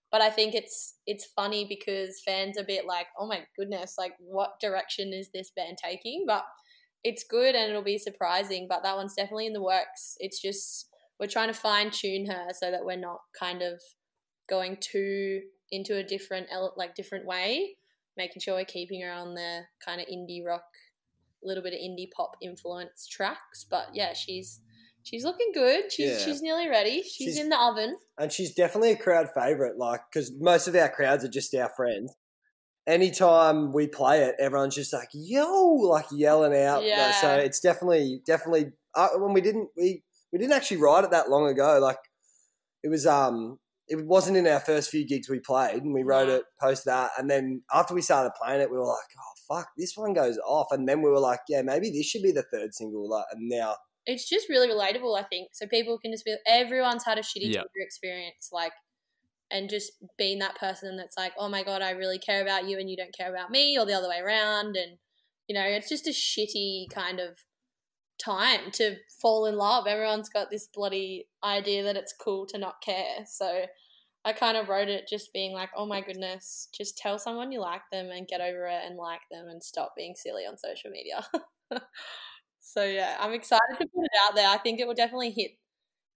[0.10, 3.95] But i think it's it's funny because fans are a bit like oh my goodness
[3.97, 6.23] like what direction is this band taking?
[6.25, 6.45] But
[7.04, 10.15] it's good and it'll be surprising but that one's definitely in the works.
[10.19, 10.88] It's just
[11.19, 13.82] we're trying to fine tune her so that we're not kind of
[14.52, 17.78] going too into a different like different way
[18.18, 20.66] making sure we're keeping her on the kind of indie rock
[21.44, 24.60] a little bit of indie pop influence tracks but yeah she's
[25.04, 26.18] she's looking good she's Yeah.
[26.26, 29.78] she's nearly ready she's, She's- in the oven and she's definitely a crowd favorite.
[29.80, 32.14] Like, because most of our crowds are just our friends.
[32.86, 35.48] Anytime we play it, everyone's just like "yo,"
[35.96, 36.84] like yelling out.
[36.84, 37.12] Yeah.
[37.20, 38.74] So it's definitely, definitely.
[38.94, 41.80] Uh, when we didn't, we we didn't actually write it that long ago.
[41.80, 41.98] Like,
[42.84, 43.58] it was um,
[43.91, 46.36] it wasn't in our first few gigs we played, and we wrote No.
[46.38, 49.67] it, posted that, and then after we started playing it, we were like, "Oh fuck,
[49.77, 50.67] this one goes off.
[50.71, 53.10] And then we were like, yeah, maybe this should be the third single.
[53.10, 53.75] Like, and now,
[54.06, 55.49] it's just really relatable, I think.
[55.54, 57.62] So people can just be everyone's had a shitty Yeah.
[57.62, 58.73] Tinder experience, like
[59.51, 62.80] and just being that person that's like, Oh my god, I really care about you
[62.80, 64.97] and you don't care about me or the other way around and
[65.47, 67.38] you know, it's just a shitty kind of
[68.23, 69.88] time to fall in love.
[69.88, 73.25] Everyone's got this bloody idea that it's cool to not care.
[73.27, 73.65] So
[74.23, 77.60] I kind of wrote it just being like, oh my goodness, just tell someone you
[77.60, 80.91] like them and get over it and like them and stop being silly on social
[80.91, 81.25] media.
[82.60, 84.47] so yeah, I'm excited to put it out there.
[84.47, 85.51] I think it will definitely hit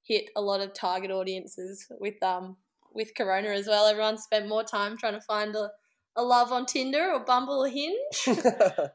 [0.03, 2.57] hit a lot of target audiences with um
[2.93, 3.87] with Corona as well.
[3.87, 5.71] Everyone spent more time trying to find a,
[6.15, 7.97] a love on Tinder or Bumble or Hinge.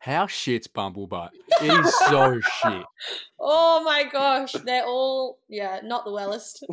[0.00, 1.30] How shit's Bumblebutt?
[1.60, 2.84] It is so shit.
[3.40, 6.64] Oh my gosh, they're all yeah, not the wellest.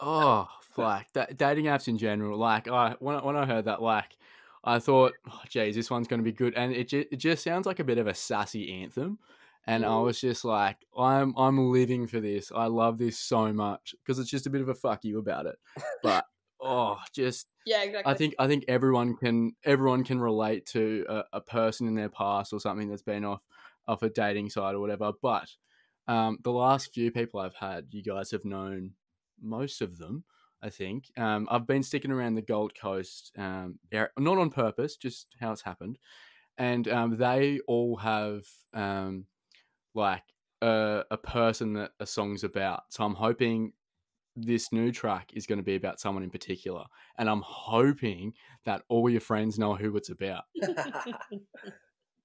[0.00, 2.38] Oh, like da- dating apps in general.
[2.38, 4.16] Like I when I, when I heard that, like
[4.64, 7.42] I thought, oh, geez, this one's going to be good, and it ju- it just
[7.44, 9.18] sounds like a bit of a sassy anthem.
[9.66, 10.04] And I Mm.
[10.04, 12.50] was just like, I'm I'm living for this.
[12.54, 15.46] I love this so much because it's just a bit of a fuck you about
[15.46, 15.56] it.
[16.02, 16.24] But
[16.60, 18.12] oh, just Yeah, exactly.
[18.12, 22.08] I think I think everyone can everyone can relate to a, a person in their
[22.08, 23.42] past or something that's been off
[23.86, 25.12] off a dating site or whatever.
[25.20, 25.48] But
[26.06, 28.92] um, the last few people I've had, you guys have known
[29.42, 30.24] most of them.
[30.62, 35.28] I think um, I've been sticking around the Gold Coast, um, not on purpose, just
[35.40, 35.98] how it's happened,
[36.56, 38.42] and um, they all have
[38.74, 39.26] um,
[39.94, 40.24] like
[40.60, 42.82] a, a person that a song's about.
[42.90, 43.72] So I'm hoping
[44.34, 46.84] this new track is going to be about someone in particular,
[47.18, 48.32] and I'm hoping
[48.64, 50.44] that all your friends know who it's about.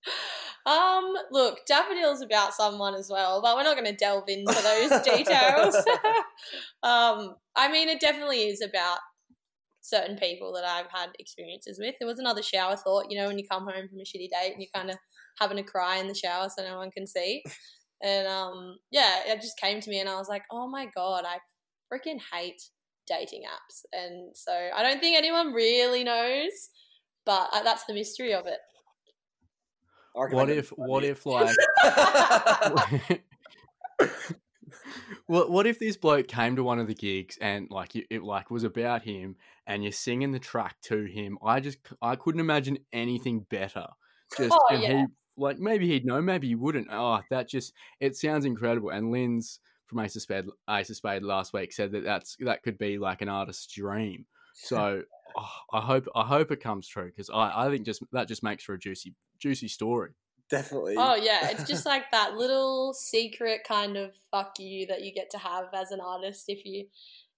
[0.66, 5.02] um, look, Daffodil's about someone as well, but we're not going to delve into those
[5.04, 5.76] details.
[6.84, 9.00] um, I mean, it definitely is about
[9.82, 11.96] certain people that I've had experiences with.
[12.00, 14.54] There was another shower thought, you know, when you come home from a shitty date
[14.54, 14.98] and you're kind of
[15.40, 17.44] having a cry in the shower so no one can see.
[18.06, 21.24] And um, yeah, it just came to me and I was like, oh my God,
[21.26, 21.38] I
[21.90, 22.62] freaking hate
[23.08, 23.86] dating apps.
[23.94, 26.52] And so I don't think anyone really knows,
[27.26, 28.60] but uh, that's the mystery of it.
[30.14, 30.70] What if?
[30.70, 31.56] What if like?
[35.28, 38.24] what what if this bloke came to one of the gigs and like it, it
[38.24, 41.38] like was about him and you're singing the track to him?
[41.44, 43.88] I just i couldn't imagine anything better.
[44.38, 44.98] Just Oh, and yeah.
[45.02, 45.06] he
[45.38, 46.88] like maybe he'd know, maybe he wouldn't.
[46.92, 48.90] Oh, that just it sounds incredible.
[48.90, 52.64] And Lynn's from Ace of Spade, Ace of Spade last week said that that's that
[52.64, 54.26] could be like an artist's dream.
[54.56, 55.02] So
[55.38, 58.44] oh, I hope I hope it comes true because I I think just that just
[58.44, 60.12] makes for a juicy juicy story.
[60.50, 60.96] Definitely.
[60.98, 65.30] Oh yeah, it's just like that little secret kind of fuck you that you get
[65.32, 66.86] to have as an artist if you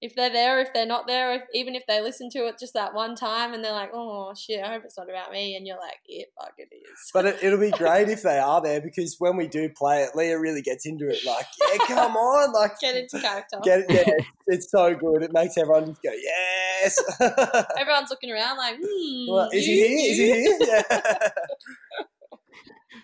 [0.01, 2.73] if they're there, if they're not there, if, even if they listen to it just
[2.73, 5.65] that one time and they're like, oh shit, I hope it's not about me, and
[5.65, 7.09] you're like, it fucking it is.
[7.13, 10.15] But it, it'll be great if they are there because when we do play it,
[10.15, 11.25] Leah really gets into it.
[11.25, 13.59] Like, yeah, come on, like, get into character.
[13.63, 13.85] get it.
[13.89, 15.23] Yeah, it's so good.
[15.23, 16.97] It makes everyone just go, yes.
[17.79, 20.11] Everyone's looking around like, hmm, Well, is he you- here?
[20.11, 20.83] Is he you?" here?
[20.91, 21.29] Yeah.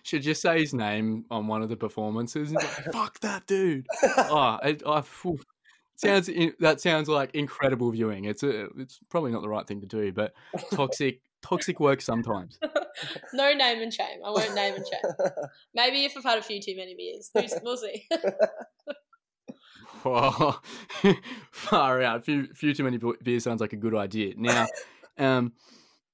[0.04, 2.50] Should just say his name on one of the performances.
[2.50, 3.86] And be like, Fuck that dude!
[4.18, 5.40] Oh, it, I, phew.
[6.02, 8.26] Sounds that sounds like incredible viewing.
[8.26, 10.34] It's a, it's probably not the right thing to do, but
[10.74, 12.60] toxic toxic work sometimes.
[13.34, 14.20] no name and shame.
[14.26, 15.34] I won't name and shame.
[15.74, 17.32] Maybe if I've had a few too many beers,
[17.64, 18.08] we'll see.
[20.04, 20.56] Whoa.
[21.52, 22.26] Far out.
[22.26, 24.34] Few, few too many beers sounds like a good idea.
[24.36, 24.68] Now,
[25.18, 25.54] um,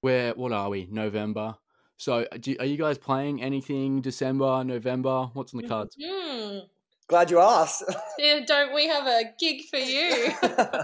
[0.02, 0.88] where what are we?
[0.92, 1.56] November.
[1.98, 4.02] So, uh, do, are you guys playing anything?
[4.02, 5.30] December, November?
[5.34, 5.96] What's on the cards?
[6.02, 6.60] Hmm.
[7.08, 7.84] Glad you asked.
[8.20, 10.32] Yeah, don't we have a gig for you?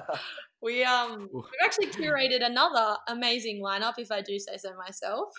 [0.63, 5.33] We um we've actually curated another amazing lineup, if I do say so myself.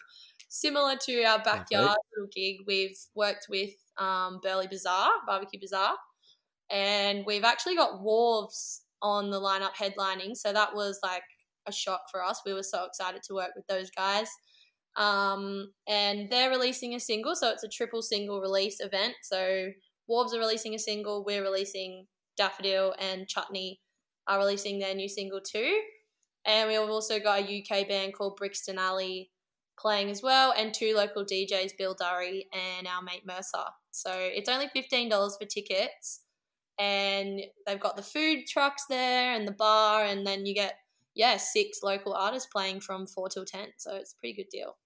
[0.50, 5.96] Similar to our backyard little gig, we've worked with um, Burleigh Bazaar, Barbecue Bazaar,
[6.70, 10.36] and we've actually got Wharves on the lineup headlining.
[10.36, 11.22] So that was like
[11.66, 12.42] a shock for us.
[12.44, 14.28] We were so excited to work with those guys.
[14.96, 19.14] Um, and they're releasing a single, so it's a triple single release event.
[19.22, 19.70] So
[20.10, 23.80] Wharves are releasing a single, we're releasing Daffodil and Chutney
[24.26, 25.80] are releasing their new single too.
[26.46, 29.30] And we've also got a UK band called Brixton Alley
[29.78, 33.64] playing as well, and two local DJs, Bill Durry and our mate Mercer.
[33.90, 36.20] So it's only $15 for tickets.
[36.78, 40.74] And they've got the food trucks there and the bar, and then you get,
[41.14, 43.68] yeah, six local artists playing from 4 till 10.
[43.78, 44.76] So it's a pretty good deal.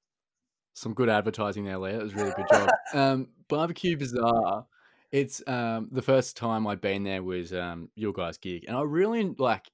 [0.74, 1.98] Some good advertising there, Leah.
[1.98, 2.70] It was a really good job.
[2.94, 4.66] Um, Barbecue Bazaar.
[5.10, 8.82] It's um, the first time I'd been there was um, your guys' gig, and I
[8.82, 9.70] really like.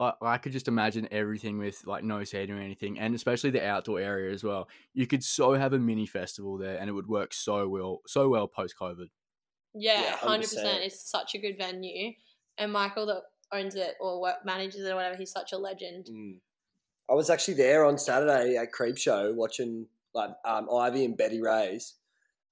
[0.00, 3.66] I, I could just imagine everything with like no seating or anything, and especially the
[3.66, 4.68] outdoor area as well.
[4.94, 8.28] You could so have a mini festival there, and it would work so well, so
[8.28, 9.08] well post COVID.
[9.74, 10.54] Yeah, Yeah, hundred 100%.
[10.54, 10.82] percent.
[10.84, 12.12] It's such a good venue,
[12.58, 13.22] and Michael that
[13.52, 16.06] owns it or work, manages it or whatever, he's such a legend.
[16.12, 16.36] Mm.
[17.10, 21.40] I was actually there on Saturday at Creep Show watching like um, Ivy and Betty
[21.40, 21.94] Ray's,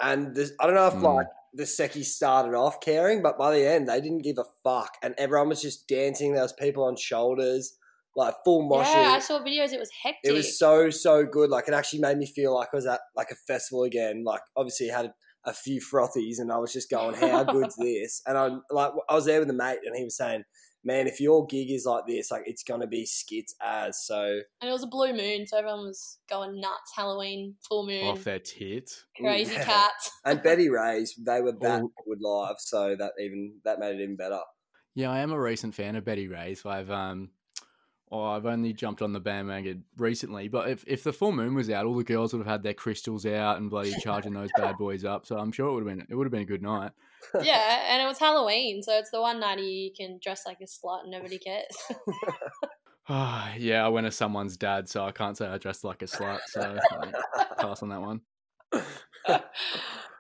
[0.01, 1.03] and this, I don't know if Mm.
[1.03, 4.97] like the Secchi started off caring, but by the end they didn't give a fuck,
[5.03, 6.33] and everyone was just dancing.
[6.35, 7.77] There was people on shoulders,
[8.15, 8.93] like full moshing.
[8.95, 9.73] Yeah, I saw videos.
[9.73, 10.31] It was hectic.
[10.31, 11.51] it was so so good.
[11.51, 14.23] Like it actually made me feel like I was at like a festival again.
[14.25, 15.13] Like obviously had
[15.45, 19.15] a few frothies, and I was just going, "How good's this?" And I'm like, I
[19.15, 20.45] was there with a mate, and he was saying,
[20.87, 24.23] "Man, if your gig is like this, like it's gonna be skits as." So
[24.61, 26.93] and it was a blue moon, so everyone was going nuts.
[26.97, 29.05] Halloween, full moon, Off their tits.
[29.17, 29.65] crazy Yeah.
[29.65, 30.11] cats.
[30.25, 34.17] and Betty Ray's, they were back good live, so that even that made it even
[34.17, 34.41] better.
[34.95, 37.29] Yeah, I am a recent fan of Betty Ray, so I've um,
[38.11, 40.49] oh, I've only jumped on the bandwagon recently.
[40.49, 42.73] But if, if the full moon was out, all the girls would have had their
[42.73, 45.27] crystals out and bloody charging those bad boys up.
[45.27, 46.93] So I'm sure it would have been it would have been a good night.
[47.43, 50.65] Yeah, and it was Halloween, so it's the one night you can dress like a
[50.65, 51.77] slut and nobody cares.
[53.09, 56.07] Ah, yeah, I went as someone's dad, so I can't say I dressed like a
[56.07, 56.41] slut.
[56.47, 57.15] So like,
[57.57, 58.21] pass on that one.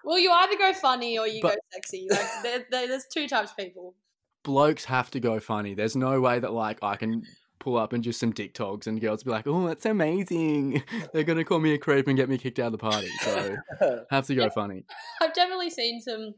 [0.05, 2.07] well, you either go funny or you But- go sexy.
[2.09, 3.95] Like there, there, there's two types of people.
[4.45, 5.75] Blokes have to go funny.
[5.75, 7.25] There's no way that like I can
[7.59, 11.25] pull up and just some dick togs and girls be like, "Oh, that's amazing." They're
[11.25, 13.09] gonna call me a creep and get me kicked out of the party.
[13.23, 13.57] So
[14.11, 14.85] have to go funny.
[15.21, 16.35] I've definitely seen some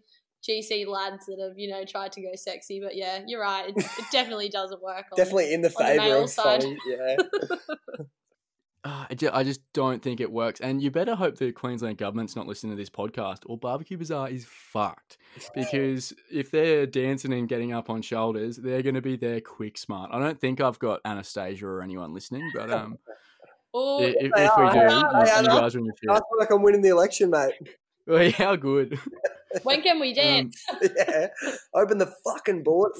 [0.46, 3.68] GC lads that have, you know, tried to go sexy, but yeah, you're right.
[3.70, 5.06] It, it definitely doesn't work.
[5.12, 6.62] On, Definitely in the on the favour male of side.
[6.62, 6.78] funny.
[6.86, 7.16] Yeah.
[8.84, 10.60] Ah, I just don't think it works.
[10.60, 14.30] And you better hope the Queensland government's not listening to this podcast, or Barbecue Bazaar
[14.30, 15.18] is fucked.
[15.54, 19.76] Because if they're dancing and getting up on shoulders, they're going to be there quick
[19.76, 20.10] smart.
[20.12, 22.98] I don't think I've got Annastacia or anyone listening, but um,
[23.74, 24.22] Oh, i- if, if
[24.56, 26.80] we do, they you, are, you guys are in the I feel like I'm winning
[26.80, 27.52] the election, mate.
[28.36, 28.98] How good.
[29.62, 30.64] when can we Um, dance?
[30.96, 31.28] yeah.
[31.74, 32.92] Open the fucking board.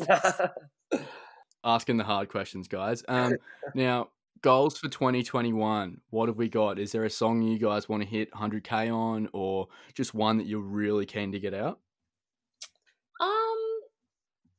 [1.65, 3.03] asking the hard questions, guys.
[3.09, 3.35] Um,
[3.75, 4.09] now,
[4.43, 6.01] goals for 2021.
[6.11, 6.79] What have we got?
[6.79, 10.47] Is there a song you guys want to hit 100k on, or just one that
[10.47, 11.81] you're really keen to get out?
[13.21, 13.81] Um,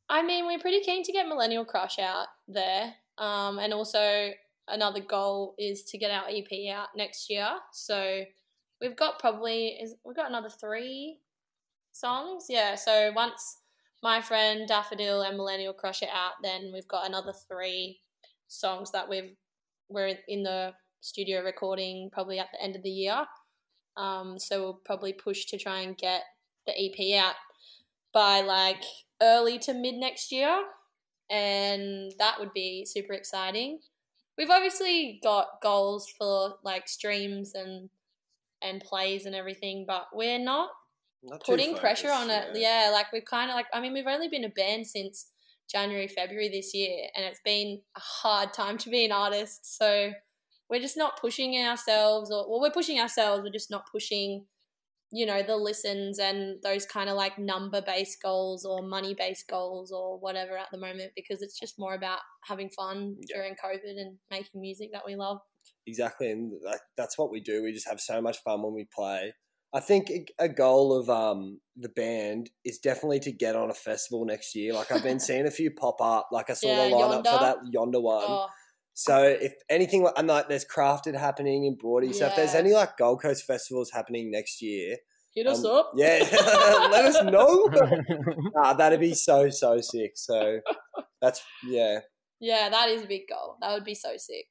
[0.10, 2.94] I mean, we're pretty keen to get Millennial Crush out there.
[3.18, 4.32] Um, and also
[4.68, 7.50] another goal is to get our EP out next year.
[7.72, 8.24] So
[8.82, 11.20] we've got probably is we've got another three
[11.92, 12.46] songs.
[12.50, 12.76] Yeah.
[12.76, 13.58] So once
[14.02, 18.00] my friend Daffodil and Millennial Crush it out, then we've got another three
[18.48, 19.36] songs that we've
[19.90, 23.26] we're in the studio recording probably at the end of the year.
[23.98, 26.22] Um, so we'll probably push to try and get
[26.66, 27.36] the EP out
[28.14, 28.84] by like
[29.22, 30.64] early to mid next year,
[31.30, 33.80] and that would be super exciting.
[34.38, 37.90] We've obviously got goals for like streams and
[38.62, 40.70] and plays and everything, but we're not
[41.24, 42.50] Not putting pressure on it.
[42.56, 45.32] Yeah, like we've kind of like I mean we've only been a band since
[45.72, 49.78] January February this year, and it's been a hard time to be an artist.
[49.78, 50.12] So
[50.70, 53.44] we're just not pushing ourselves, or well, we're pushing ourselves.
[53.44, 54.46] We're just not pushing,
[55.12, 59.48] you know, the listens and those kind of like number based goals or money based
[59.50, 63.38] goals or whatever at the moment because it's just more about having fun Yeah.
[63.38, 65.40] during COVID and making music that we love.
[65.88, 67.64] Exactly, and like, that's what we do.
[67.64, 69.34] We just have so much fun when we play.
[69.74, 73.74] I think a- a goal of um, the band is definitely to get on a
[73.74, 74.74] festival next year.
[74.74, 76.30] Like I've been seeing a few pop up.
[76.32, 78.22] Like I saw Yeah, the lineup for that yonder one.
[78.22, 78.48] Oh,
[78.94, 82.14] So if anything, and like there's crafted happening in Broady.
[82.14, 84.98] So if there's any like Gold Coast festivals happening next year,
[85.34, 85.92] hit us um, up.
[85.96, 86.20] yeah,
[86.92, 87.70] let us know.
[88.58, 90.14] ah, that'd be so so sick.
[90.16, 90.60] So
[91.22, 92.00] that's yeah.
[92.40, 93.58] Yeah, that is a big goal.
[93.62, 94.46] That would be so sick.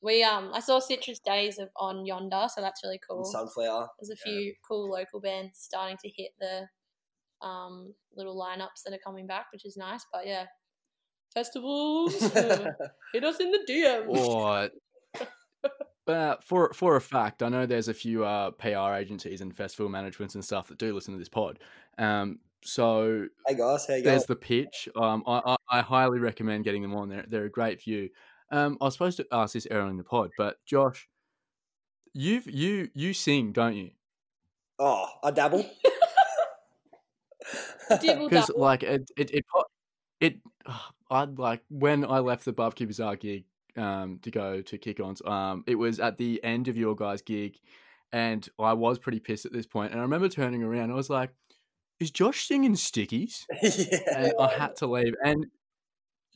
[0.00, 3.18] We um, I saw Citrus Days of on Yonder, so that's really cool.
[3.18, 3.88] And Sunflower.
[3.98, 6.66] There's a few cool local bands starting to hit the
[7.46, 10.06] um little lineups that are coming back, which is nice.
[10.10, 10.46] But yeah,
[11.34, 12.18] festivals,
[13.12, 14.08] hit us in the DMs.
[14.08, 14.70] Or,
[16.06, 19.90] uh, for for a fact, I know there's a few uh, PR agencies and festival
[19.90, 21.58] managements and stuff that do listen to this pod.
[21.98, 24.14] Um, so hey guys, how you going?
[24.14, 24.88] there's the pitch.
[24.96, 27.08] Um, I, I, I highly recommend getting them on.
[27.08, 28.10] They're they're a great view.
[28.50, 31.08] Um, I was supposed to ask this earlier in the pod, but Josh,
[32.12, 33.90] you've you you sing, don't you?
[34.78, 35.64] Oh, I dabble.
[38.00, 39.64] Dibble Because like it it it, po-
[40.20, 40.38] it
[41.10, 43.44] I'd like when I left the Barbecue Bazaar gig
[43.76, 47.22] um to go to kick ons um it was at the end of your guys
[47.22, 47.58] gig
[48.12, 51.10] and I was pretty pissed at this point and I remember turning around I was
[51.10, 51.30] like
[52.00, 53.98] is Josh singing stickies yeah.
[54.18, 55.46] and I had to leave and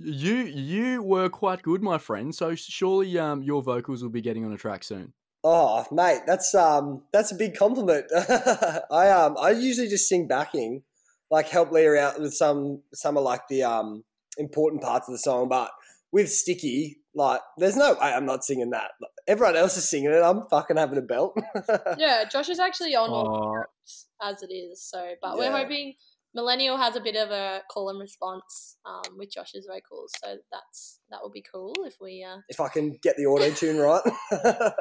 [0.01, 2.33] You you were quite good, my friend.
[2.35, 5.13] So surely um your vocals will be getting on a track soon.
[5.43, 8.07] Oh, mate, that's um that's a big compliment.
[8.93, 10.83] I um I usually just sing backing,
[11.31, 14.05] like help Leah out with some some of like the um
[14.37, 15.71] important parts of the song, but
[16.13, 18.93] with Sticky, like there's no way I'm not singing that.
[19.27, 20.23] Everyone else is singing it.
[20.23, 21.37] I'm fucking having a belt.
[21.99, 23.65] yeah, Josh is actually on all Oh.
[23.89, 24.83] The tracks as it is.
[24.83, 25.39] So, but Yeah.
[25.39, 25.95] we're hoping
[26.35, 30.13] Millennial has a bit of a call and response um, with Josh's vocals.
[30.23, 32.25] So that's that will be cool if we.
[32.25, 34.03] Uh, if I can get the auto tune right.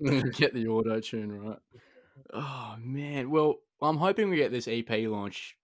[0.32, 1.58] get the auto tune right.
[2.32, 3.30] Oh man.
[3.30, 5.56] Well, I'm hoping we get this EP launch.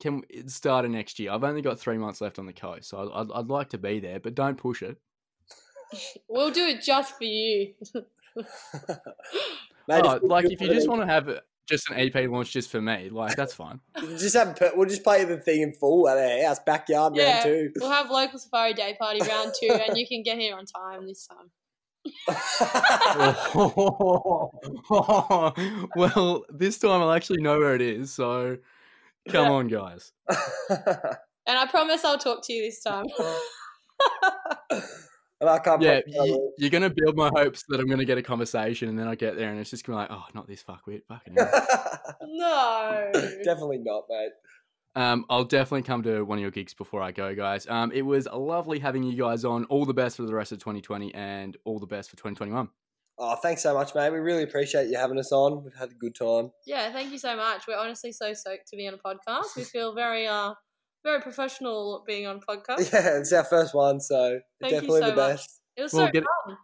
[0.00, 1.30] Can it start of next year?
[1.30, 3.78] I've only got three months left on the coast, so I'd, I'd, I'd like to
[3.78, 4.96] be there, but don't push it.
[6.28, 7.74] we'll do it just for you.
[9.86, 12.52] Mate, Oh, we like if you just want to have it- just an EP launch
[12.52, 13.80] just for me, like that's fine.
[14.18, 17.32] just have we'll just play the thing in full at our house backyard Yeah.
[17.32, 17.72] round two.
[17.80, 21.06] we'll have local safari day party round two, and you can get here on time
[21.06, 21.50] this time.
[25.94, 28.12] well, this time I'll actually know where it is.
[28.12, 28.56] So,
[29.28, 30.12] come on, guys.
[31.46, 33.06] And I promise I'll talk to you this time.
[35.40, 35.80] And I can't.
[35.82, 39.08] Yeah, you, you're gonna build my hopes that I'm gonna get a conversation, and then
[39.08, 41.34] I get there, and it's just gonna be like, oh, not this fuckwit, fucking.
[42.22, 43.10] no.
[43.44, 44.30] Definitely not, mate.
[44.96, 47.66] um, I'll definitely come to one of your gigs before I go, guys.
[47.68, 49.64] Um, it was lovely having you guys on.
[49.66, 52.68] All the best for the rest of 2020, and all the best for 2021.
[53.22, 54.10] Oh, thanks so much, mate.
[54.10, 55.62] We really appreciate you having us on.
[55.62, 56.52] We've had a good time.
[56.66, 57.66] Yeah, thank you so much.
[57.68, 59.56] We're honestly so stoked to be on a podcast.
[59.56, 60.54] We feel very uh
[61.04, 62.78] very professional being on podcast.
[62.92, 65.30] Yeah, it's our first one, so Thank you definitely so the much.
[65.36, 65.60] best.
[65.76, 66.56] It was Well, so get- fun.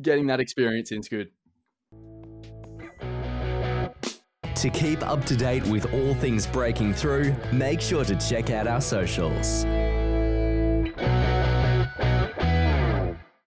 [0.00, 1.30] Getting that experience in's good.
[4.54, 8.66] To keep up to date with all things breaking through, make sure to check out
[8.66, 9.64] our socials.